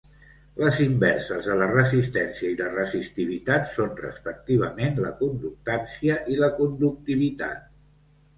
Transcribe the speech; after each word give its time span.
Les 0.61 0.77
inverses 0.83 1.49
de 1.49 1.57
la 1.59 1.67
resistència 1.73 2.49
i 2.53 2.57
la 2.61 2.69
resistivitat 2.75 3.69
són, 3.75 3.93
respectivament, 4.01 4.99
la 5.05 5.13
conductància 5.21 6.17
i 6.37 6.41
la 6.41 6.51
conductivitat. 6.59 7.71